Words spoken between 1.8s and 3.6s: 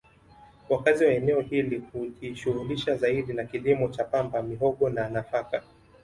hujishughulisha zaidi na